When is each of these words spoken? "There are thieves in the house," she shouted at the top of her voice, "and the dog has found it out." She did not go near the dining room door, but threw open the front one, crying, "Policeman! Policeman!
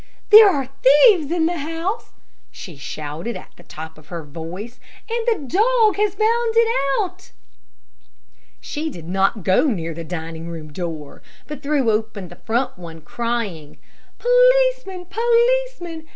"There 0.31 0.49
are 0.49 0.65
thieves 0.81 1.31
in 1.31 1.45
the 1.45 1.59
house," 1.59 2.09
she 2.49 2.75
shouted 2.75 3.37
at 3.37 3.51
the 3.55 3.61
top 3.61 3.99
of 3.99 4.07
her 4.07 4.23
voice, 4.23 4.79
"and 5.07 5.27
the 5.27 5.47
dog 5.55 5.95
has 5.97 6.15
found 6.15 6.55
it 6.55 6.67
out." 6.99 7.29
She 8.59 8.89
did 8.89 9.07
not 9.07 9.43
go 9.43 9.67
near 9.67 9.93
the 9.93 10.03
dining 10.03 10.47
room 10.49 10.73
door, 10.73 11.21
but 11.45 11.61
threw 11.61 11.91
open 11.91 12.29
the 12.29 12.35
front 12.35 12.79
one, 12.79 13.01
crying, 13.01 13.77
"Policeman! 14.17 15.05
Policeman! 15.05 16.07